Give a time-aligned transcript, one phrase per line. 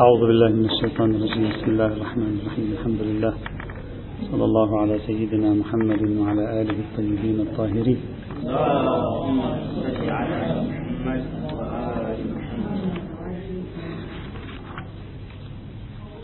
[0.00, 1.48] أعوذ بالله من الشيطان الرجيم.
[1.48, 2.72] بسم الله الرحمن الرحيم.
[2.72, 3.34] الحمد لله.
[4.32, 8.00] صلى الله على سيدنا محمد وعلى آله الطيبين الطاهرين.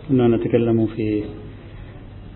[0.08, 1.24] كنا نتكلم في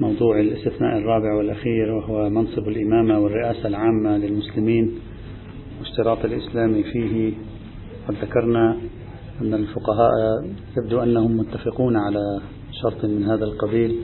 [0.00, 4.92] موضوع الاستثناء الرابع والأخير وهو منصب الإمامة والرئاسة العامة للمسلمين
[5.80, 7.32] واشتراط الإسلام فيه.
[8.08, 8.76] قد ذكرنا
[9.40, 10.10] أن الفقهاء
[10.76, 12.40] يبدو أنهم متفقون على
[12.82, 13.96] شرط من هذا القبيل.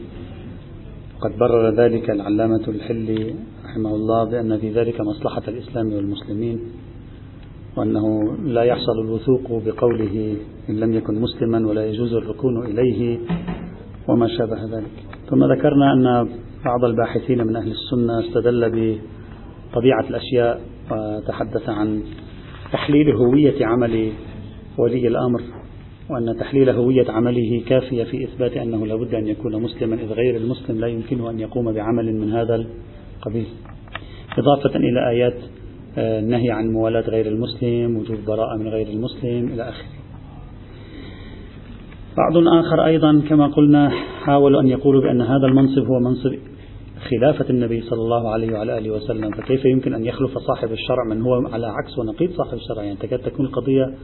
[1.21, 6.61] قد برر ذلك العلامة الحلي رحمه الله بأن في ذلك مصلحة الإسلام والمسلمين
[7.77, 10.37] وأنه لا يحصل الوثوق بقوله
[10.69, 13.19] إن لم يكن مسلما ولا يجوز الركون إليه
[14.09, 14.93] وما شابه ذلك.
[15.31, 16.29] ثم ذكرنا أن
[16.65, 22.03] بعض الباحثين من أهل السنة استدل بطبيعة الأشياء وتحدث عن
[22.73, 24.13] تحليل هوية عمل
[24.79, 25.41] ولي الأمر
[26.11, 30.81] وأن تحليل هوية عمله كافية في إثبات أنه لابد أن يكون مسلما إذ غير المسلم
[30.81, 32.67] لا يمكنه أن يقوم بعمل من هذا
[33.17, 33.47] القبيل.
[34.39, 35.37] إضافة إلى آيات
[35.99, 39.87] آه، النهي عن موالاة غير المسلم وجوب براءة من غير المسلم إلى آخره.
[42.17, 43.91] بعض آخر أيضا كما قلنا
[44.25, 46.35] حاولوا أن يقولوا بأن هذا المنصب هو منصب
[47.11, 49.31] خلافة النبي صلى الله عليه وعلى آله وسلم.
[49.31, 53.19] فكيف يمكن أن يخلف صاحب الشرع من هو على عكس ونقيض صاحب الشرع؟ يعني تكاد
[53.19, 53.95] تكون القضية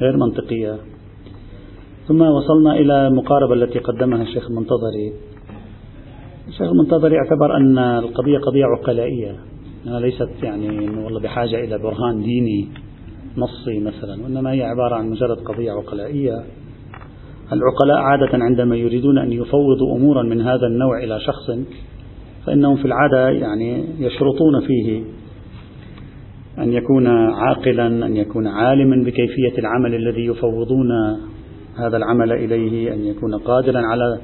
[0.00, 0.78] غير منطقية.
[2.08, 5.12] ثم وصلنا إلى المقاربة التي قدمها الشيخ المنتظري.
[6.48, 9.36] الشيخ المنتظري اعتبر أن القضية قضية عقلائية.
[9.86, 10.68] ليست يعني
[11.04, 12.68] والله بحاجة إلى برهان ديني
[13.36, 16.44] نصي مثلا وإنما هي عبارة عن مجرد قضية عقلائية.
[17.52, 21.50] العقلاء عادة عندما يريدون أن يفوضوا أمورا من هذا النوع إلى شخص
[22.46, 25.02] فإنهم في العادة يعني يشرطون فيه.
[26.58, 30.90] أن يكون عاقلا أن يكون عالما بكيفية العمل الذي يفوضون
[31.78, 34.18] هذا العمل إليه أن يكون قادرا على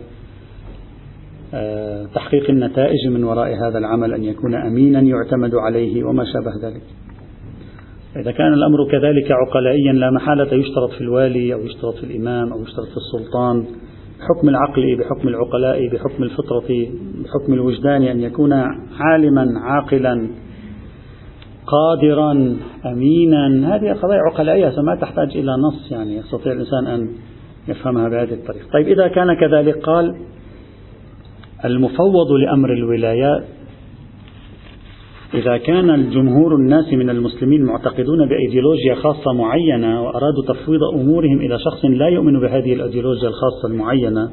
[1.55, 6.83] آه، تحقيق النتائج من وراء هذا العمل أن يكون أمينا يعتمد عليه وما شابه ذلك.
[8.17, 12.63] إذا كان الأمر كذلك عقلائيا لا محالة يشترط في الوالي أو يشترط في الإمام أو
[12.63, 13.65] يشترط في السلطان
[14.19, 16.69] بحكم العقل بحكم العقلاء بحكم الفطرة
[17.25, 18.53] بحكم الوجدان أن يكون
[19.01, 20.31] عالما عاقلا
[21.73, 22.57] قادرا
[22.87, 23.75] أمينا.
[23.77, 27.09] هذه قضايا عقلائية ما تحتاج إلى نص يعني يستطيع الإنسان أن
[27.69, 28.67] يفهمها بهذه الطريقة.
[28.73, 30.15] طيب إذا كان كذلك قال
[31.65, 33.45] المفوض لأمر الولايات
[35.35, 41.85] إذا كان الجمهور الناس من المسلمين معتقدون بأيديولوجيا خاصة معينة وأرادوا تفويض أمورهم إلى شخص
[41.85, 44.31] لا يؤمن بهذه الأيديولوجيا الخاصة المعينة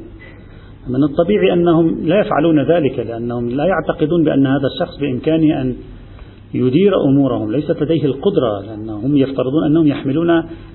[0.88, 5.76] من الطبيعي أنهم لا يفعلون ذلك لأنهم لا يعتقدون بأن هذا الشخص بإمكانه أن
[6.56, 10.30] يدير أمورهم ليست لديه القدرة لأنهم يفترضون أنهم يحملون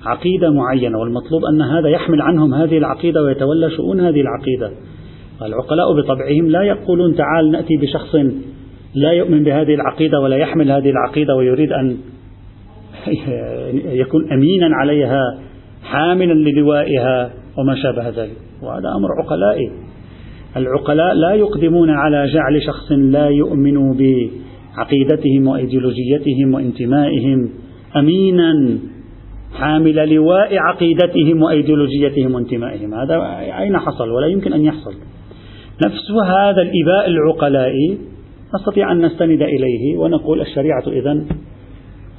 [0.05, 4.71] عقيدة معينة والمطلوب أن هذا يحمل عنهم هذه العقيدة ويتولى شؤون هذه العقيدة.
[5.41, 8.15] العقلاء بطبعهم لا يقولون تعال نأتي بشخص
[8.95, 11.97] لا يؤمن بهذه العقيدة ولا يحمل هذه العقيدة ويريد أن
[14.03, 15.21] يكون أمينا عليها
[15.83, 18.37] حاملا للوائها وما شابه ذلك.
[18.63, 19.71] وهذا أمر عقلائي.
[20.57, 23.93] العقلاء لا يقدمون على جعل شخص لا يؤمن
[24.77, 27.49] بعقيدتهم وإيديولوجيتهم وانتمائهم
[27.95, 28.79] أمينا
[29.53, 32.93] حامل لواء عقيدتهم وأيديولوجيتهم وانتمائهم.
[32.93, 33.15] هذا
[33.59, 34.93] أين حصل؟ ولا يمكن أن يحصل.
[35.85, 37.97] نفس هذا الإباء العقلائي
[38.55, 41.25] نستطيع أن نستند إليه ونقول الشريعة إذا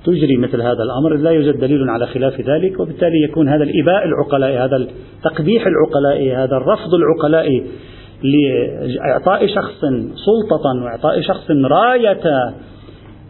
[0.04, 4.58] تجري مثل هذا الأمر لا يوجد دليل على خلاف ذلك وبالتالي يكون هذا الإباء العقلائي
[4.58, 7.64] هذا التقبيح العقلائي هذا الرفض العقلائي
[8.22, 9.80] لإعطاء شخص
[10.14, 12.20] سلطة وإعطاء شخص راية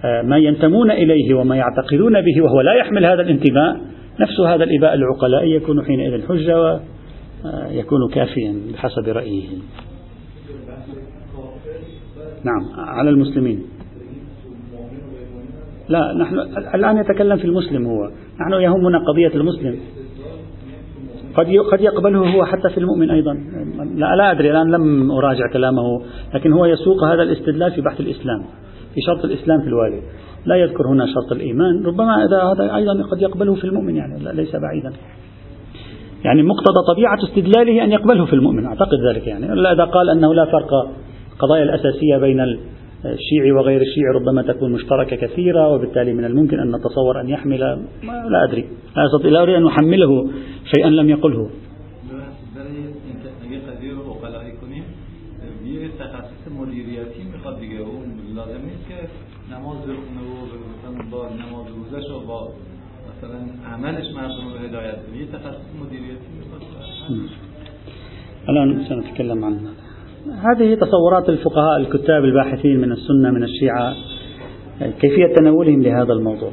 [0.05, 3.81] آه، ما ينتمون إليه وما يعتقدون به وهو لا يحمل هذا الانتماء
[4.21, 9.49] نفس هذا الإباء العقلائي يكون حينئذ حجة ويكون آه، كافيا بحسب رأيه.
[12.45, 13.63] نعم على المسلمين.
[15.89, 16.39] لا نحن
[16.75, 18.11] الآن يتكلم في المسلم هو.
[18.41, 19.77] نحن يهمنا قضية المسلم.
[21.37, 23.33] قد قد يقبله هو حتى في المؤمن أيضا.
[23.95, 26.03] لا, لا أدري الآن لم أراجع كلامه
[26.35, 28.43] لكن هو يسوق هذا الاستدلال في بحث الإسلام
[28.95, 30.03] في شرط الإسلام في الوالي.
[30.47, 34.57] لا يذكر هنا شرط الإيمان ربما إذا هذا أيضا قد يقبله في المؤمن يعني ليس
[34.57, 34.93] بعيدا.
[36.25, 39.53] يعني مقتضى طبيعة استدلاله أن يقبله في المؤمن أعتقد ذلك يعني.
[39.53, 40.71] إلا إذا قال أنه لا فرق
[41.33, 42.41] القضايا الأساسية بين
[43.05, 47.61] الشيعي وغير الشيعي ربما تكون مشتركة كثيرة وبالتالي من الممكن أن نتصور أن يحمل
[48.03, 48.65] لا أدري.
[48.97, 50.31] لا أستطيع لا أريد أن أحمله
[50.75, 51.51] شيئا لم يقله.
[68.49, 69.55] الآن سنتكلم عن
[70.31, 73.95] هذه تصورات الفقهاء الكتاب الباحثين من السنة من الشيعة
[75.01, 76.51] كيفية تناولهم لهذا الموضوع.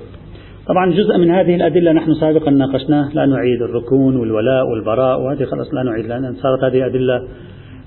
[0.67, 5.73] طبعا جزء من هذه الأدلة نحن سابقا ناقشناه لا نعيد الركون والولاء والبراء وهذه خلاص
[5.73, 7.27] لا نعيد لأن صارت هذه أدلة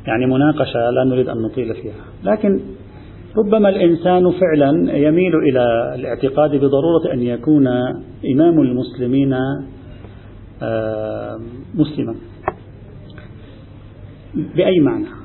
[0.07, 2.05] يعني مناقشة لا نريد أن نطيل فيها.
[2.25, 2.61] لكن
[3.37, 7.67] ربما الإنسان فعلا يميل إلى الاعتقاد بضرورة أن يكون
[8.35, 9.35] إمام المسلمين
[10.63, 11.39] آه،
[11.75, 12.15] مسلما.
[14.35, 15.22] بأي معنى؟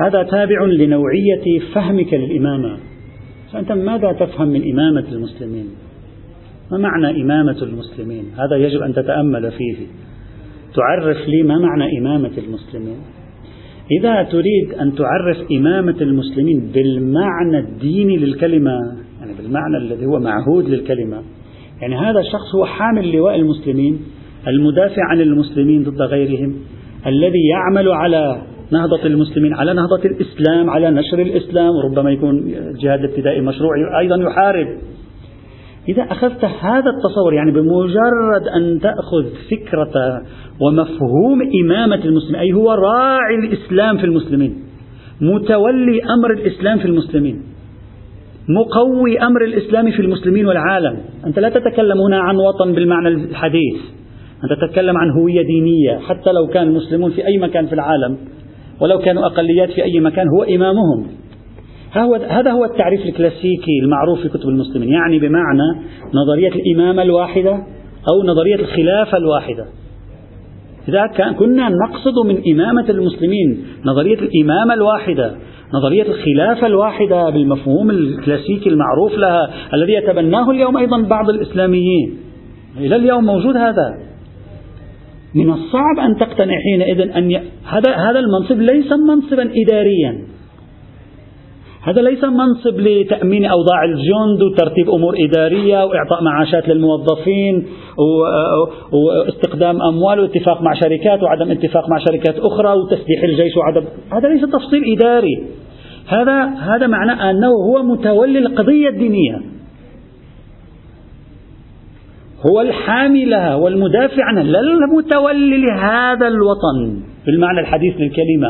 [0.00, 2.78] هذا تابع لنوعية فهمك للإمامة.
[3.52, 5.66] فأنت ماذا تفهم من إمامة المسلمين؟
[6.72, 9.76] ما معنى إمامة المسلمين؟ هذا يجب أن تتأمل فيه.
[10.74, 12.98] تعرف لي ما معنى إمامة المسلمين؟
[14.00, 18.70] إذا تريد أن تعرف إمامة المسلمين بالمعنى الديني للكلمة
[19.20, 21.22] يعني بالمعنى الذي هو معهود للكلمة
[21.80, 24.00] يعني هذا الشخص هو حامل لواء المسلمين
[24.48, 26.54] المدافع عن المسلمين ضد غيرهم
[27.06, 33.40] الذي يعمل على نهضة المسلمين على نهضة الإسلام على نشر الإسلام وربما يكون الجهاد الابتدائي
[33.40, 34.68] مشروع أيضا يحارب.
[35.88, 40.22] إذا أخذت هذا التصور يعني بمجرد أن تأخذ فكرة
[40.60, 44.54] ومفهوم إمامة المسلمين أي هو راعي الإسلام في المسلمين
[45.20, 47.42] متولي أمر الإسلام في المسلمين
[48.48, 53.76] مقوي أمر الإسلام في المسلمين والعالم أنت لا تتكلم هنا عن وطن بالمعنى الحديث
[54.44, 58.18] أنت تتكلم عن هوية دينية حتى لو كان المسلمون في أي مكان في العالم
[58.80, 61.06] ولو كانوا أقليات في أي مكان هو إمامهم.
[62.28, 64.88] هذا هو التعريف الكلاسيكي المعروف في كتب المسلمين.
[64.88, 65.82] يعني بمعنى
[66.14, 67.52] نظرية الإمامة الواحدة
[68.12, 69.66] أو نظرية الخلافة الواحدة.
[70.88, 75.36] إذا كنا نقصد من إمامة المسلمين نظرية الإمامة الواحدة
[75.74, 82.16] نظرية الخلافة الواحدة بالمفهوم الكلاسيكي المعروف لها الذي يتبناه اليوم أيضا بعض الإسلاميين.
[82.76, 83.94] إلى اليوم موجود هذا.
[85.34, 87.36] من الصعب أن تقتنع حينئذ أن ي...
[87.64, 90.18] هذا هذا المنصب ليس منصبا إداريا.
[91.82, 97.66] هذا ليس منصب لتأمين أوضاع الجند وترتيب أمور إدارية وإعطاء معاشات للموظفين
[98.92, 104.42] واستخدام أموال واتفاق مع شركات وعدم اتفاق مع شركات أخرى وتسليح الجيش وعدم هذا ليس
[104.42, 105.46] تفصيل إداري.
[106.06, 109.57] هذا هذا معناه أنه هو متولي القضية الدينية.
[112.46, 117.02] هو الحامي لها والمدافع عنها لا المتولي لهذا الوطن.
[117.26, 118.48] بالمعنى الحديث للكلمة.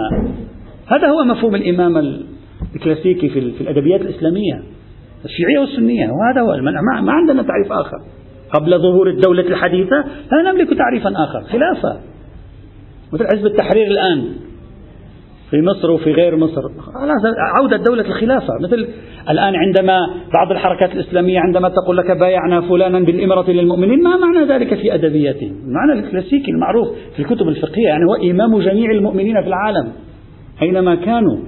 [0.86, 2.20] هذا هو مفهوم الإمامة
[2.76, 4.62] الكلاسيكي في, في الأدبيات الإسلامية.
[5.24, 6.10] الشيعية والسنية.
[6.10, 6.62] وهذا هو
[7.02, 7.98] ما عندنا تعريف آخر.
[8.54, 11.42] قبل ظهور الدولة الحديثة لا نملك تعريفا آخر.
[11.42, 12.00] خلافة.
[13.12, 14.47] مثل حزب التحرير الآن.
[15.50, 16.60] في مصر وفي غير مصر.
[17.56, 18.52] عودة دولة الخلافة.
[18.62, 18.88] مثل
[19.30, 19.98] الآن عندما
[20.34, 25.56] بعض الحركات الإسلامية عندما تقول لك بايعنا فلانا بالإمرة للمؤمنين ما معنى ذلك في أدبياتهم
[25.66, 29.92] المعنى الكلاسيكي المعروف في الكتب الفقهية يعني هو إمام جميع المؤمنين في العالم
[30.62, 31.38] أينما كانوا.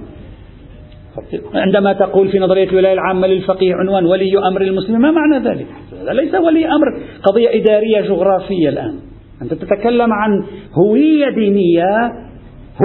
[1.53, 5.67] عندما تقول في نظرية الولاية العامة للفقيه عنوان ولي أمر المسلمين ما معنى ذلك؟
[6.11, 8.95] ليس ولي أمر قضية إدارية جغرافية الآن.
[9.41, 10.43] أنت تتكلم عن
[10.73, 12.11] هوية دينية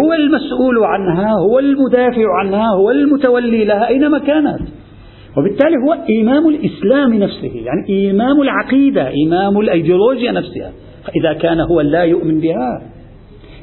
[0.02, 4.60] هو المسؤول عنها هو المدافع عنها هو المتولي لها أينما كانت.
[5.36, 10.72] وبالتالي هو إمام الإسلام نفسه يعني إمام العقيدة إمام الأيديولوجيا نفسها.
[11.16, 12.82] إذا كان هو لا يؤمن بها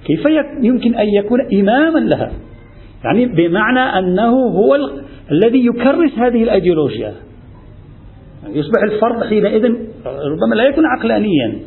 [0.05, 0.25] كيف
[0.61, 2.31] يمكن أن يكون إماما لها؟
[3.03, 4.75] يعني بمعنى أنه هو
[5.31, 7.13] الذي يكرس هذه الأيديولوجيا.
[8.43, 9.63] يعني يصبح الفرد حينئذ
[10.05, 11.59] ربما لا يكون عقلانيا.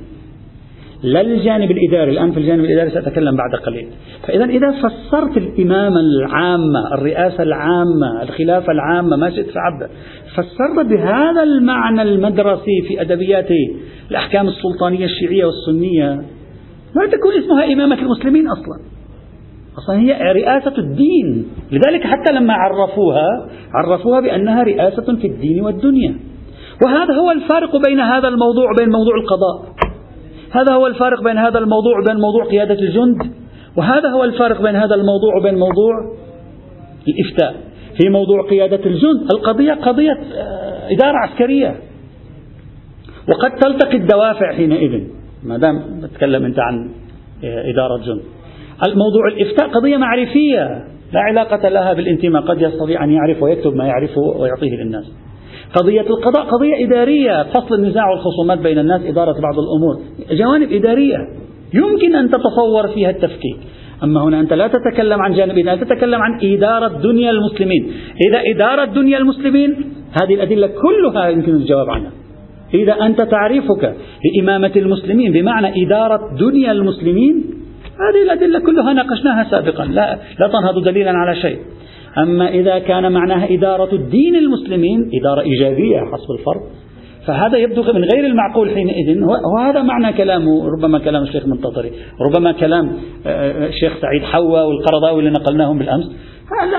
[1.03, 3.89] لا الجانب الإداري الآن في الجانب الإداري سأتكلم بعد قليل.
[4.27, 9.89] فإذا إذا فسرت الإمامة العامة الرئاسة العامة الخلافة العامة ما شئت فعبر
[10.35, 13.49] فسرت بهذا المعنى المدرسي في أدبيات
[14.11, 16.15] الأحكام السلطانية الشيعية والسنية
[16.97, 18.97] ما تكون اسمها إمامة المسلمين أصلا.
[19.79, 21.49] أصلا هي رئاسة الدين.
[21.73, 26.15] لذلك حتى لما عرفوها عرفوها بأنها رئاسة في الدين والدنيا.
[26.85, 29.86] وهذا هو الفارق بين هذا الموضوع وبين موضوع القضاء.
[30.51, 33.33] هذا هو الفارق بين هذا الموضوع وبين موضوع قيادة الجند
[33.77, 35.93] وهذا هو الفارق بين هذا الموضوع وبين موضوع
[37.09, 37.55] الإفتاء.
[38.03, 41.77] في موضوع قيادة الجند القضية قضية آه، إدارة عسكرية.
[43.29, 45.03] وقد تلتقي الدوافع حينئذ
[45.45, 46.91] ما دام تتكلم أنت عن
[47.45, 48.23] آه، إدارة جند
[48.89, 54.21] الموضوع الإفتاء قضية معرفية لا علاقة لها بالانتماء قد يستطيع أن يعرف ويكتب ما يعرفه
[54.21, 55.13] ويعطيه للناس.
[55.75, 57.43] قضية القضاء قضية إدارية.
[57.43, 60.01] فصل النزاع والخصومات بين الناس إدارة بعض الأمور.
[60.31, 61.17] جوانب إدارية.
[61.75, 63.57] يمكن أن تتصور فيها التفكيك.
[64.03, 67.93] أما هنا أنت لا تتكلم عن جانب إدارة تتكلم عن إدارة دنيا المسلمين.
[68.29, 69.77] إذا إدارة دنيا المسلمين
[70.23, 72.11] هذه الأدلة كلها يمكن الجواب عنها.
[72.75, 77.45] إذا أنت تعريفك لإمامة المسلمين بمعنى إدارة دنيا المسلمين
[78.09, 79.85] هذه الأدلة كلها ناقشناها سابقا.
[79.85, 81.59] لا, لا تنهض دليلا على شيء.
[82.19, 86.61] أما إذا كان معناها إدارة الدين المسلمين إدارة إيجابية حسب الفرض
[87.27, 89.25] فهذا يبدو من غير المعقول حينئذ.
[89.57, 92.93] وهذا معنى كلامه ربما كلام الشيخ المنتظري ربما كلام
[93.27, 96.11] آه، آه، الشيخ سعيد حوا والقرضاوي اللي نقلناهم بالأمس.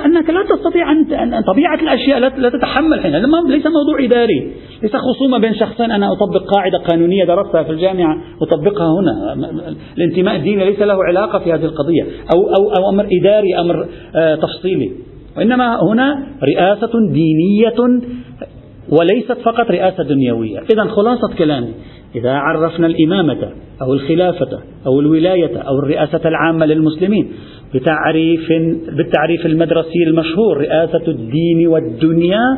[0.05, 3.11] أنك لا تستطيع أن طبيعة الأشياء لا تتحمل حين
[3.47, 4.51] ليس موضوع إداري
[4.83, 9.33] ليس خصومة بين شخصين أنا أطبق قاعدة قانونية درستها في الجامعة أطبقها هنا.
[9.97, 14.35] الانتماء الديني ليس له علاقة في هذه القضية أو, أو, أو أمر إداري أمر آه،
[14.35, 14.91] تفصيلي.
[15.37, 18.01] وإنما هنا رئاسة دينية
[18.89, 20.59] وليست فقط رئاسة دنيوية.
[20.59, 21.73] إذا خلاصة كلامي.
[22.15, 23.51] إذا عرفنا الإمامة
[23.81, 27.31] أو الخلافة أو الولاية أو الرئاسة العامة للمسلمين
[27.75, 28.47] بتعريف
[28.97, 32.57] بالتعريف المدرسي المشهور رئاسة الدين والدنيا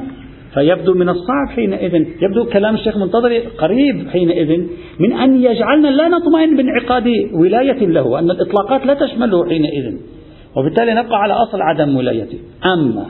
[0.53, 4.61] فيبدو من الصعب حينئذ يبدو كلام الشيخ منتظر قريب حينئذ
[4.99, 9.97] من أن يجعلنا لا نطمئن بانعقاد ولاية له أن الإطلاقات لا تشمله حينئذ.
[10.59, 13.05] وبالتالي نبقى على أصل عدم ولايته أما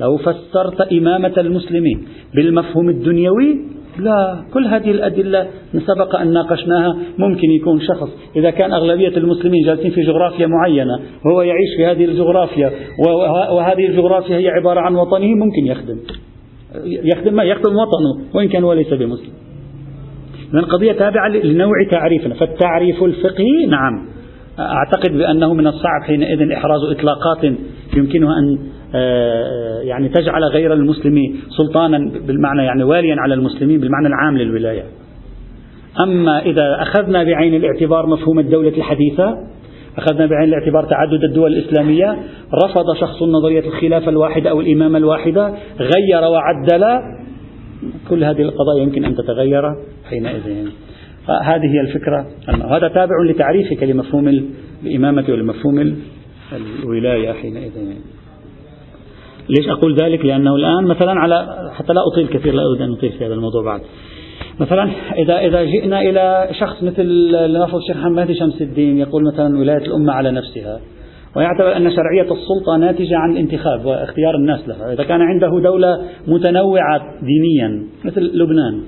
[0.00, 2.04] لو فسرت إمامة المسلمين
[2.34, 6.96] بالمفهوم الدنيوي لا كل هذه الأدلة سبق أن ناقشناها.
[7.18, 12.04] ممكن يكون شخص إذا كان أغلبية المسلمين جالسين في جغرافيا معينة وهو يعيش في هذه
[12.04, 12.70] الجغرافيا
[13.52, 15.96] وهذه الجغرافيا هي عبارة عن وطنه ممكن يخدم.
[16.84, 19.32] يخدم ما؟ يخدم وطنه وإن كان هو ليس بمسلم.
[20.52, 22.34] من قضية تابعة لنوع تعريفنا.
[22.34, 24.11] فالتعريف الفقهي نعم.
[24.62, 27.44] أعتقد بأنه من الصعب حينئذ إحراز إطلاقات
[27.96, 28.58] يمكنها أن
[28.94, 34.82] آه، يعني تجعل غير المسلم سلطانا بالمعنى يعني واليا على المسلمين بالمعنى العام للولاية.
[36.02, 39.38] أما إذا أخذنا بعين الاعتبار مفهوم الدولة الحديثة
[39.98, 42.18] أخذنا بعين الاعتبار تعدد الدول الإسلامية
[42.64, 46.84] رفض شخص نظرية الخلافة الواحدة أو الإمامة الواحدة غير وعدل
[48.10, 49.62] كل هذه القضايا يمكن أن تتغير
[50.10, 50.68] حينئذ.
[51.28, 52.26] هذه هي الفكرة.
[52.48, 54.28] هذا تابع لتعريفك لمفهوم
[54.82, 55.96] الإمامة ولمفهوم
[56.82, 57.72] الولاية حينئذ.
[59.48, 63.12] ليش أقول ذلك؟ لأنه الآن مثلا على حتى لا أطيل كثير لا أريد أن أطيل
[63.12, 63.80] في هذا الموضوع بعد.
[64.60, 69.86] مثلا إذا إذا جئنا إلى شخص مثل لنفرض الشيخ محمد شمس الدين يقول مثلا ولاية
[69.86, 70.80] الأمة على نفسها
[71.36, 74.92] ويعتبر أن شرعية السلطة ناتجة عن الانتخاب واختيار الناس لها.
[74.92, 78.82] إذا كان عنده دولة متنوعة دينيا مثل لبنان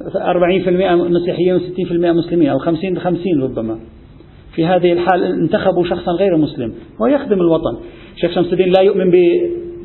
[0.00, 3.78] 40% مسيحيين و60% مسلمين أو 50 50 ربما.
[4.54, 6.72] في هذه الحال انتخبوا شخصا غير مسلم.
[7.00, 7.76] ويخدم الوطن.
[8.16, 9.12] شيخ شمس الدين لا يؤمن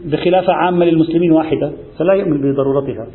[0.06, 3.08] بخلافة عامة للمسلمين واحدة فلا يؤمن بضرورتها.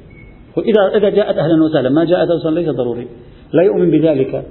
[0.56, 3.06] وإذا إذا جاءت أهلا وسهلا ما جاءت أصلا ليس ضروري.
[3.52, 4.44] لا يؤمن بذلك.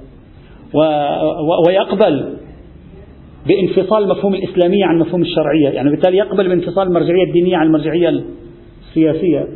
[0.74, 0.78] و
[1.68, 2.34] ويقبل
[3.46, 5.68] بانفصال مفهوم الإسلامية عن مفهوم الشرعية.
[5.68, 8.24] يعني بالتالي يقبل بانفصال المرجعية الدينية عن المرجعية
[8.88, 9.48] السياسية.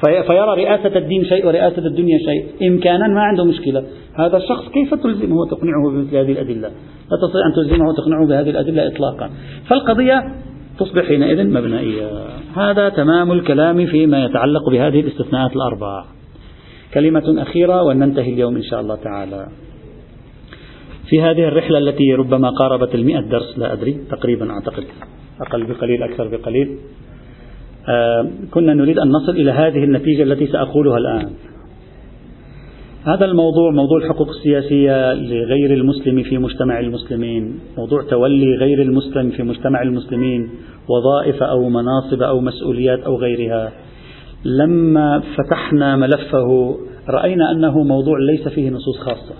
[0.00, 2.68] فيرى رئاسة الدين شيء ورئاسة الدنيا شيء.
[2.68, 3.84] إمكانا ما عنده مشكلة.
[4.14, 6.68] هذا الشخص كيف تلزمه وتقنعه بمثل هذه الأدلة؟
[7.10, 9.30] لا تستطيع أن تلزمه وتقنعه بهذه الأدلة إطلاقا.
[9.68, 10.34] فالقضية
[10.78, 12.08] تصبح حينئذ مبنائية
[12.56, 16.06] هذا تمام الكلام فيما يتعلق بهذه الاستثناءات الأربعة.
[16.94, 19.48] كلمة أخيرة وننتهي اليوم إن شاء الله تعالى.
[21.08, 24.84] في هذه الرحلة التي ربما قاربت المئة درس لا أدري تقريبا أعتقد
[25.40, 26.78] أقل بقليل أكثر بقليل.
[28.50, 31.30] كنا نريد أن نصل إلى هذه النتيجة التي سأقولها الآن.
[33.04, 39.42] هذا الموضوع موضوع الحقوق السياسية لغير المسلم في مجتمع المسلمين موضوع تولي غير المسلم في
[39.42, 40.50] مجتمع المسلمين
[40.88, 43.72] وظائف أو مناصب أو مسؤوليات أو غيرها.
[44.44, 46.76] لما فتحنا ملفه
[47.08, 49.34] رأينا أنه موضوع ليس فيه نصوص خاصة.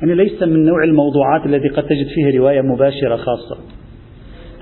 [0.00, 3.56] يعني ليس من نوع الموضوعات الذي قد تجد فيه رواية مباشرة خاصة.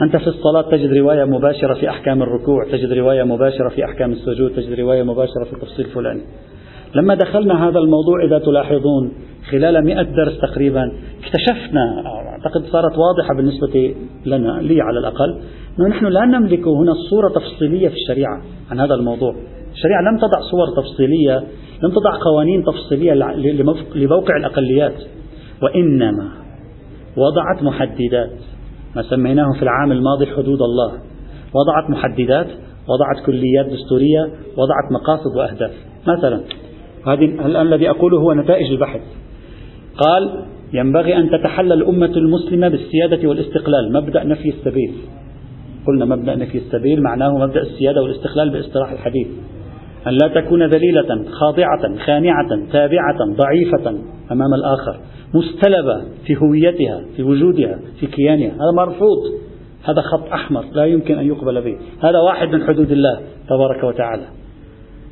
[0.02, 4.50] أنت في الصلاة تجد رواية مباشرة في أحكام الركوع تجد رواية مباشرة في أحكام السجود
[4.50, 6.22] تجد رواية مباشرة في التفصيل الفلاني.
[6.94, 9.12] لما دخلنا هذا الموضوع إذا تلاحظون
[9.50, 10.92] خلال مئة درس تقريبا
[11.24, 13.94] اكتشفنا أعتقد صارت واضحة بالنسبة
[14.26, 15.40] لنا لي على الأقل
[15.78, 19.34] أنه نحن لا نملك هنا صورة تفصيلية في الشريعة عن هذا الموضوع.
[19.72, 21.38] الشريعة لم تضع صور تفصيلية
[21.82, 23.14] لم تضع قوانين تفصيلية
[23.94, 25.02] لموقع الأقليات.
[25.62, 26.28] وإنما
[27.16, 28.30] وضعت محددات.
[28.96, 30.92] ما سميناه في العام الماضي حدود الله.
[31.54, 32.46] وضعت محددات
[32.88, 34.22] وضعت كليات دستورية
[34.56, 35.72] وضعت مقاصد وأهداف.
[36.06, 36.40] مثلا
[37.06, 39.00] هذه الذي أقوله هو نتائج البحث.
[39.98, 44.94] قال ينبغي أن تتحلى الأمة المسلمة بالسيادة والاستقلال مبدأ نفي السبيل.
[45.86, 49.26] قلنا مبدأ نفي السبيل معناه مبدأ السيادة والاستقلال باصطلاح الحديث.
[50.06, 53.90] أن لا تكون ذليلة خاضعة خانعة تابعة ضعيفة
[54.32, 54.96] أمام الآخر
[55.34, 58.50] مستلبة في هويتها في وجودها في كيانها.
[58.54, 59.18] هذا مرفوض.
[59.84, 61.76] هذا خط أحمر لا يمكن أن يقبل به.
[62.02, 64.22] هذا واحد من حدود الله تبارك وتعالى.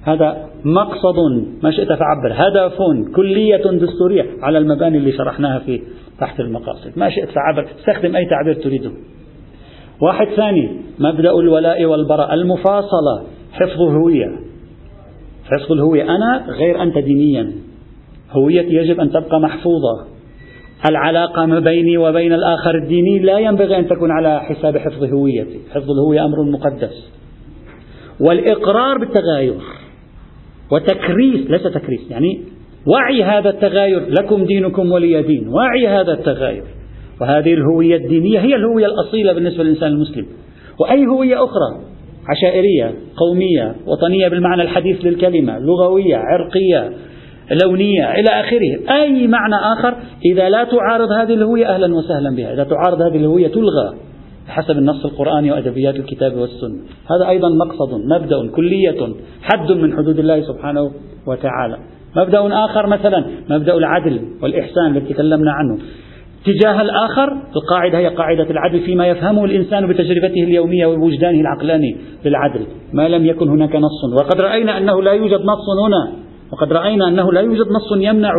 [0.03, 2.33] هذا مقصد ما شئت فعبر.
[2.33, 2.79] هدف
[3.17, 5.83] كلية دستورية على المباني اللي شرحناها في
[6.21, 6.93] تحت المقاصد.
[6.97, 7.67] ما شئت فعبر.
[7.79, 8.91] استخدم أي تعبير تريده.
[10.01, 13.23] واحد ثاني مبدأ الولاء والبراء المفاصلة
[13.53, 14.44] حفظ الهوية.
[15.45, 17.53] حفظ الهوية أنا غير أنت دينيا.
[18.31, 20.07] هويتي يجب أن تبقى محفوظة.
[20.89, 25.61] العلاقة ما بيني وبين الآخر الديني لا ينبغي أن تكون على حساب حفظ هويتي.
[25.71, 27.11] حفظ الهوية أمر مقدس.
[28.21, 29.55] والإقرار بالتغاير
[30.73, 32.41] وتكريس ليس تكريس يعني
[32.87, 35.49] وعي هذا التغاير لكم دينكم ولي دين.
[35.49, 36.65] وعي هذا التغاير.
[37.21, 40.27] وهذه الهوية الدينية هي الهوية الأصيلة بالنسبة للإنسان المسلم.
[40.81, 41.94] وأي هوية أخرى.
[42.28, 46.90] عشائرية قومية وطنية بالمعنى الحديث للكلمة لغوية عرقية
[47.62, 48.95] لونية إلى آخره.
[48.97, 52.54] أي معنى آخر؟ إذا لا تعارض هذه الهوية أهلا وسهلا بها.
[52.54, 53.95] إذا تعارض هذه الهوية تلغى
[54.49, 56.78] حسب النص القرآني وأدبيات الكتاب والسنة.
[57.11, 60.90] هذا أيضا مقصد مبدأ كلية حد من حدود الله سبحانه
[61.26, 61.78] وتعالى.
[62.16, 65.78] مبدأ آخر مثلا مبدأ العدل والإحسان الذي تكلمنا عنه.
[66.45, 73.09] تجاه الآخر القاعدة هي قاعدة العدل فيما يفهمه الإنسان بتجربته اليومية ووجدانه العقلاني بالعدل ما
[73.09, 74.15] لم يكن هناك نص.
[74.17, 76.13] وقد رأينا أنه لا يوجد نص هنا.
[76.53, 78.33] وقد رأينا أنه لا يوجد نص يمنع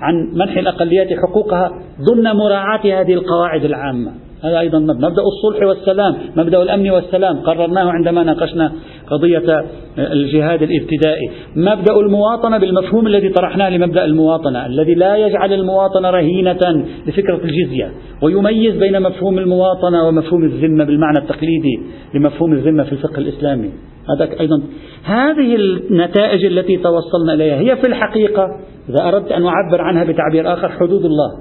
[0.00, 1.70] عن منح الأقليات حقوقها
[2.10, 4.12] ضمن مراعاة هذه القواعد العامة.
[4.44, 7.36] هذا أيضا مبدأ الصلح والسلام مبدأ الأمن والسلام.
[7.40, 8.72] قررناه عندما ناقشنا
[9.10, 9.64] قضية
[9.98, 11.30] الجهاد الابتدائي.
[11.56, 17.90] مبدأ المواطنة بالمفهوم الذي طرحناه لمبدأ المواطنة الذي لا يجعل المواطنة رهينة لفكرة الجزية
[18.22, 21.80] ويميز بين مفهوم المواطنة ومفهوم الذمة بالمعنى التقليدي
[22.14, 23.70] لمفهوم الذمة في الفقه الإسلامي.
[24.16, 24.62] هذا أيضا.
[25.04, 28.46] هذه النتائج التي توصلنا إليها هي في الحقيقة
[28.88, 31.40] إذا أردت أن أعبر عنها بتعبير آخر حدود الله.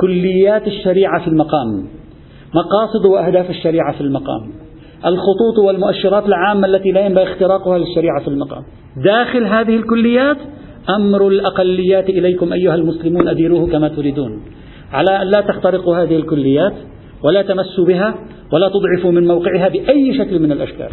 [0.00, 1.99] كليات الشريعة في المقام.
[2.54, 4.52] مقاصد وأهداف الشريعة في المقام.
[5.06, 8.62] الخطوط والمؤشرات العامة التي لا ينبغي اختراقها للشريعة في المقام.
[9.04, 10.36] داخل هذه الكليات
[10.88, 14.42] أمر الأقليات إليكم أيها المسلمون أديروه كما تريدون.
[14.92, 16.74] على أن لا تخترقوا هذه الكليات
[17.24, 18.14] ولا تمسوا بها
[18.52, 20.88] ولا تضعفوا من موقعها بأي شكل من الأشكال.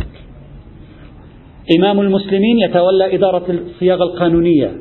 [1.79, 4.71] إمام المسلمين يتولى إدارة الصياغة القانونية.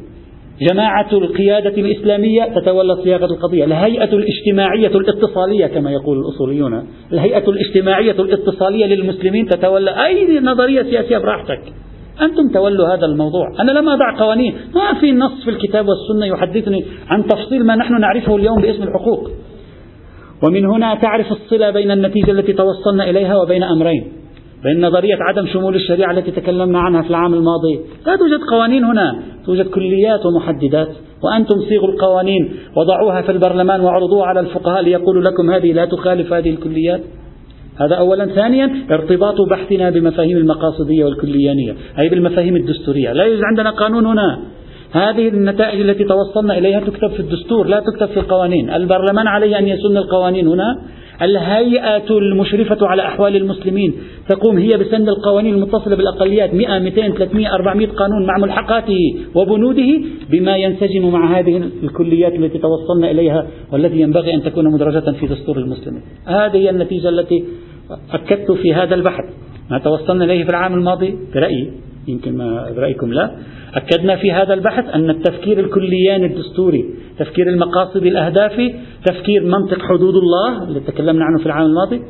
[0.61, 8.87] جماعة القيادة الإسلامية تتولى صياغة القضية الهيئة الاجتماعية الاتصالية كما يقول الأصوليون الهيئة الاجتماعية الاتصالية
[8.87, 10.07] للمسلمين تتولى.
[10.07, 11.61] أي نظرية سياسية براحتك.
[12.23, 13.53] أنتم تولوا هذا الموضوع.
[13.61, 18.01] أنا لم أضع قوانين ما في نص في الكتاب والسنة يحدثني عن تفصيل ما نحن
[18.01, 19.31] نعرفه اليوم باسم الحقوق.
[20.47, 24.13] ومن هنا تعرف الصلة بين النتيجة التي توصلنا إليها وبين أمرين.
[24.65, 29.23] بين نظرية عدم شمول الشريعة التي تكلمنا عنها في العام الماضي لا توجد قوانين هنا
[29.47, 30.89] توجد كليات ومحددات
[31.23, 36.51] وأنتم صيغوا القوانين وضعوها في البرلمان وعرضوها على الفقهاء ليقولوا لكم هذه لا تخالف هذه
[36.51, 37.01] الكليات.
[37.81, 38.27] هذا أولا.
[38.27, 43.13] ثانيا ارتباط بحثنا بمفاهيم المقاصدية والكليانية أي بالمفاهيم الدستورية.
[43.13, 44.39] لا يوجد عندنا قانون هنا.
[44.93, 48.71] هذه النتائج التي توصلنا إليها تكتب في الدستور لا تكتب في القوانين.
[48.71, 50.79] البرلمان عليه أن يسن القوانين هنا.
[51.23, 53.95] الهيئة المشرفة على أحوال المسلمين
[54.29, 58.99] تقوم هي بسن القوانين المتصلة بالأقليات 100 200 300 400 قانون مع ملحقاته
[59.35, 60.01] وبنوده
[60.31, 65.59] بما ينسجم مع هذه الكليات التي توصلنا إليها والتي ينبغي أن تكون مدرجة في دستور
[65.59, 66.03] المسلمين.
[66.27, 67.45] هذه هي النتيجة التي
[68.11, 69.25] أكدت في هذا البحث.
[69.71, 71.73] ما توصلنا إليه في العام الماضي برأيي.
[72.09, 73.31] يمكن ما برأيكم لا.
[73.75, 76.85] أكدنا في هذا البحث أن التفكير الكلياني الدستوري
[77.19, 82.03] تفكير المقاصد الأهدافي تفكير منطق حدود الله اللي تكلمنا عنه في العام الماضي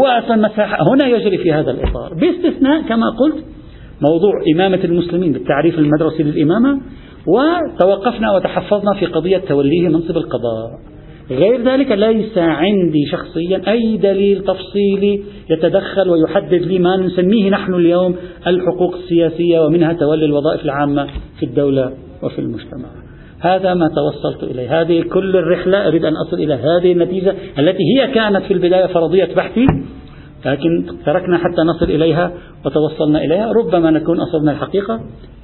[0.00, 2.14] هو أصلا مساحة هنا يجري في هذا الإطار.
[2.14, 3.44] باستثناء كما قلت
[4.00, 6.80] موضوع إمامة المسلمين بالتعريف المدرسي للإمامة
[7.26, 10.70] وتوقفنا وتحفظنا في قضية توليه منصب القضاء.
[11.30, 18.16] غير ذلك ليس عندي شخصيا أي دليل تفصيلي يتدخل ويحدد لي ما نسميه نحن اليوم
[18.46, 21.06] الحقوق السياسية ومنها تولي الوظائف العامة
[21.38, 22.88] في الدولة وفي المجتمع.
[23.40, 24.80] هذا ما توصلت إليه.
[24.80, 29.28] هذه كل الرحلة أريد أن أصل إلى هذه النتيجة التي هي كانت في البداية فرضية
[29.36, 29.66] بحثي
[30.46, 32.32] لكن تركنا حتى نصل إليها
[32.64, 33.52] وتوصلنا إليها.
[33.52, 35.00] ربما نكون أصبنا الحقيقة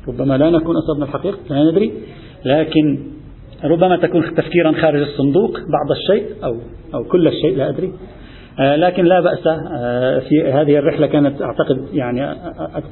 [0.08, 1.92] ربما لا نكون أصبنا الحقيقة لا ندري
[2.44, 2.98] لكن
[3.64, 6.56] ربما تكون تفكيرا خارج الصندوق بعض الشيء أو
[6.94, 7.92] أو كل الشيء لا أدري.
[8.60, 12.32] آه، لكن لا بأس آه، في هذه الرحلة كانت أعتقد يعني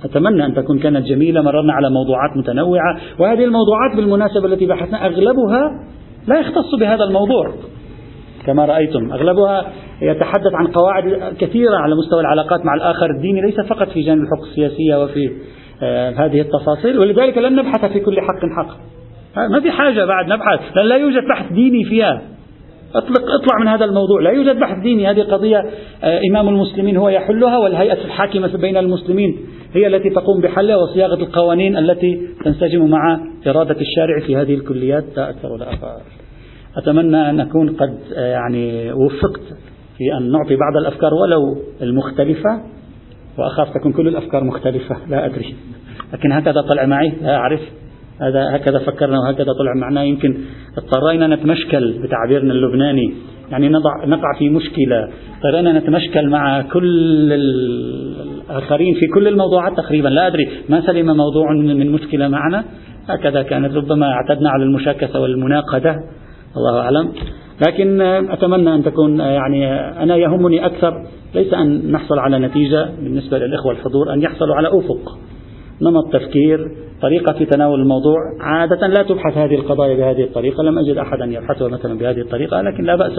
[0.05, 2.97] أتمنى أن تكون كانت جميلة مررنا على موضوعات متنوعة.
[3.19, 5.71] وهذه الموضوعات بالمناسبة التي بحثنا أغلبها
[6.29, 7.53] لا يختص بهذا الموضوع.
[8.47, 13.11] كما رأيتم أغلبها يتحدث عن قواعد كثيرة على مستوى العلاقات مع الآخر.
[13.11, 15.31] الديني ليس فقط في جانب الحقوق السياسية وفي
[15.83, 18.77] آه، هذه التفاصيل ولذلك لن نبحث في كل حق حق.
[19.37, 20.61] ما في حاجة بعد نبحث.
[20.77, 22.23] لأن لا يوجد بحث ديني فيها.
[22.95, 24.21] اطلق اطلع من هذا الموضوع.
[24.23, 25.11] لا يوجد بحث ديني.
[25.11, 25.65] هذه قضية
[26.05, 29.37] آه، إمام المسلمين هو يحلها والهيئة الحاكمة بين المسلمين
[29.75, 35.05] هي التي تقوم بحلها وصياغة القوانين التي تنسجم مع إرادة الشارع في هذه الكليات.
[35.17, 36.03] لا أكثر ولا أقل.
[36.77, 39.43] أتمنى أن أكون قد يعني وفقت
[39.99, 42.63] في أن نعطي بعض الأفكار ولو المختلفة.
[43.39, 44.97] وأخاف تكون كل الأفكار مختلفة.
[45.09, 45.55] لا أدري.
[46.13, 47.13] لكن هكذا طلع معي.
[47.23, 47.61] لا أعرف.
[48.21, 50.05] هذا هكذا فكرنا وهكذا طلع معنا.
[50.05, 50.37] يمكن
[50.79, 53.15] اضطرينا نتمشكل بتعبيرنا اللبناني.
[53.51, 55.09] يعني نضع نقع في مشكلة.
[55.37, 60.09] اضطرينا نتمشكل مع كل الآخرين في كل الموضوعات تقريبا.
[60.09, 62.65] لا أدري ما سلم موضوع من مشكلة معنا.
[63.09, 65.97] هكذا كانت ربما اعتدنا على المشاكسة والمناقدة.
[66.57, 67.13] الله أعلم.
[67.69, 68.01] لكن
[68.31, 71.07] أتمنى أن تكون يعني أنا يهمني أكثر.
[71.35, 75.19] ليس أن نحصل على نتيجة بالنسبة للإخوة الحضور أن يحصلوا على أفق.
[75.83, 76.71] نمط تفكير
[77.03, 78.19] طريقة في تناول الموضوع.
[78.41, 82.85] عادة لا تبحث هذه القضايا بهذه الطريقة لم أجد أحدا يبحثها مثلا بهذه الطريقة لكن
[82.85, 83.19] لا بأس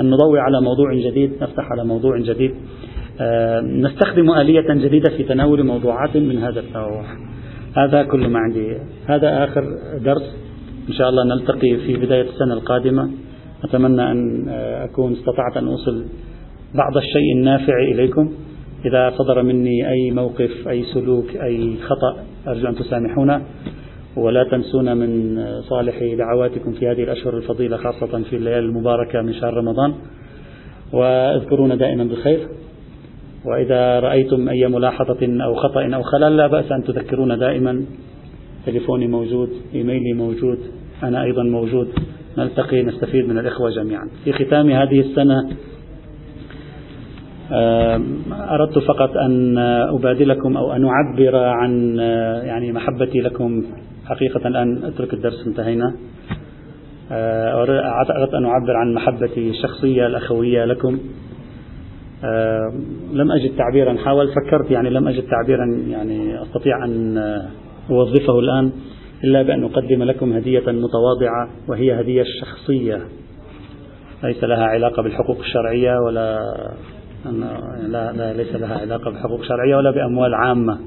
[0.00, 2.54] أن نضوي على موضوع جديد نفتح على موضوع جديد.
[3.20, 7.04] آه، نستخدم آلية جديدة في تناول موضوعات من هذا النوع.
[7.76, 8.78] هذا كل ما عندي.
[9.06, 9.64] هذا آخر
[10.04, 10.36] درس.
[10.88, 13.10] إن شاء الله نلتقي في بداية السنة القادمة.
[13.64, 16.04] أتمنى أن آه، أكون استطعت أن أوصل
[16.74, 18.32] بعض الشيء النافع إليكم.
[18.86, 22.16] إذا صدر مني أي موقف أي سلوك أي خطأ
[22.48, 23.42] أرجو أن تسامحونا.
[24.16, 29.54] ولا تنسونا من صالح دعواتكم في هذه الأشهر الفضيلة خاصة في الليالي المباركة من شهر
[29.54, 29.94] رمضان.
[30.92, 32.48] وأذكرونا دائما بالخير.
[33.44, 37.84] وإذا رأيتم أي ملاحظة أو خطأ أو خلل لا بأس أن تذكرونا دائما.
[38.66, 40.58] تليفوني موجود إيميلي موجود
[41.02, 41.88] أنا أيضا موجود.
[42.38, 44.08] نلتقي نستفيد من الإخوة جميعا.
[44.24, 45.48] في ختام هذه السنة
[48.50, 49.58] أردت فقط أن
[49.98, 51.96] أبادلكم أو أن أعبر عن
[52.44, 53.64] يعني محبتي لكم.
[54.06, 55.94] حقيقة الآن أترك الدرس انتهينا.
[58.20, 60.98] أردت أن أعبر عن محبتي الشخصية الأخوية لكم.
[63.12, 67.18] لم أجد تعبيرا حاول فكرت يعني لم أجد تعبيرا يعني أستطيع أن
[67.90, 68.72] أوظفه الآن
[69.24, 72.98] إلا بأن أقدم لكم هدية متواضعة وهي هدية الشخصية.
[74.24, 76.38] ليس لها علاقة بالحقوق الشرعية ولا
[77.24, 80.78] لا, لا ليس لها علاقة بحقوق شرعية ولا بأموال عامة.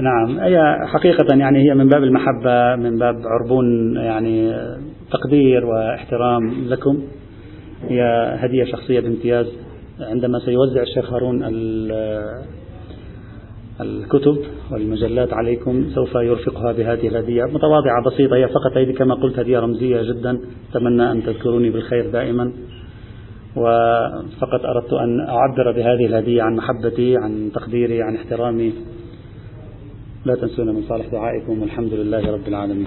[0.00, 4.56] نعم هي حقيقة يعني هي من باب المحبة من باب عربون يعني
[5.10, 7.02] تقدير واحترام لكم.
[7.88, 8.02] هي
[8.38, 9.46] هدية شخصية بامتياز
[10.00, 11.42] عندما سيوزع الشيخ هارون
[13.80, 14.36] الكتب
[14.72, 17.44] والمجلات عليكم سوف يرفقها بهذه الهدية.
[17.44, 20.40] متواضعة بسيطة هي فقط هذه كما قلت هدية رمزية جدا.
[20.70, 22.52] أتمنى أن تذكروني بالخير دائما.
[23.56, 28.72] وفقط أردت أن أعبر بهذه الهدية عن محبتي عن تقديري عن احترامي.
[30.24, 32.86] لا تنسونا من صالح دعائكم والحمد لله رب العالمين.